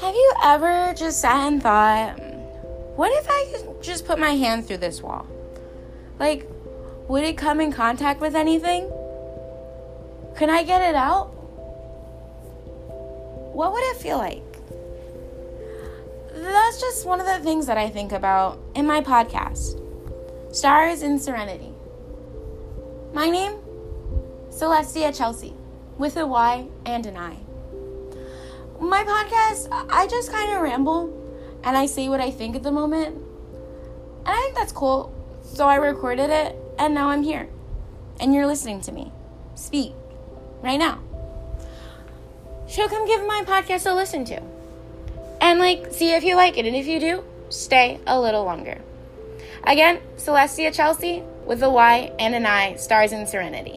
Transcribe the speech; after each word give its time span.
Have 0.00 0.14
you 0.14 0.32
ever 0.44 0.92
just 0.94 1.22
sat 1.22 1.46
and 1.50 1.62
thought, 1.62 2.18
what 2.96 3.10
if 3.12 3.26
I 3.30 3.46
could 3.50 3.82
just 3.82 4.04
put 4.04 4.18
my 4.18 4.32
hand 4.32 4.66
through 4.66 4.76
this 4.76 5.00
wall? 5.00 5.26
Like, 6.18 6.46
would 7.08 7.24
it 7.24 7.38
come 7.38 7.62
in 7.62 7.72
contact 7.72 8.20
with 8.20 8.34
anything? 8.34 8.92
Can 10.36 10.50
I 10.50 10.64
get 10.64 10.82
it 10.82 10.94
out? 10.94 11.28
What 13.54 13.72
would 13.72 13.84
it 13.84 13.96
feel 13.96 14.18
like? 14.18 14.42
That's 16.34 16.78
just 16.78 17.06
one 17.06 17.18
of 17.18 17.26
the 17.26 17.38
things 17.38 17.64
that 17.64 17.78
I 17.78 17.88
think 17.88 18.12
about 18.12 18.58
in 18.74 18.86
my 18.86 19.00
podcast, 19.00 19.80
Stars 20.54 21.02
in 21.02 21.18
Serenity. 21.18 21.72
My 23.14 23.30
name, 23.30 23.54
Celestia 24.50 25.16
Chelsea, 25.16 25.54
with 25.96 26.18
a 26.18 26.26
Y 26.26 26.66
and 26.84 27.06
an 27.06 27.16
I. 27.16 27.38
My 28.80 29.04
podcast, 29.04 29.68
I 29.90 30.06
just 30.06 30.30
kind 30.30 30.52
of 30.52 30.60
ramble 30.60 31.12
and 31.64 31.76
I 31.76 31.86
say 31.86 32.08
what 32.08 32.20
I 32.20 32.30
think 32.30 32.56
at 32.56 32.62
the 32.62 32.70
moment. 32.70 33.16
And 33.16 34.28
I 34.28 34.40
think 34.42 34.54
that's 34.54 34.72
cool. 34.72 35.12
So 35.42 35.66
I 35.66 35.76
recorded 35.76 36.30
it 36.30 36.56
and 36.78 36.94
now 36.94 37.08
I'm 37.08 37.22
here. 37.22 37.48
And 38.20 38.34
you're 38.34 38.46
listening 38.46 38.80
to 38.82 38.92
me 38.92 39.12
speak 39.54 39.94
right 40.62 40.76
now. 40.76 41.00
So 42.68 42.88
come 42.88 43.06
give 43.06 43.26
my 43.26 43.42
podcast 43.46 43.90
a 43.90 43.94
listen 43.94 44.24
to. 44.26 44.42
And 45.40 45.58
like 45.58 45.92
see 45.92 46.12
if 46.12 46.24
you 46.24 46.36
like 46.36 46.58
it. 46.58 46.66
And 46.66 46.76
if 46.76 46.86
you 46.86 47.00
do, 47.00 47.24
stay 47.48 47.98
a 48.06 48.20
little 48.20 48.44
longer. 48.44 48.80
Again, 49.64 50.00
Celestia 50.16 50.74
Chelsea 50.74 51.22
with 51.46 51.62
a 51.62 51.70
Y 51.70 52.12
and 52.18 52.34
an 52.34 52.44
I, 52.44 52.76
stars 52.76 53.12
in 53.12 53.26
serenity. 53.26 53.76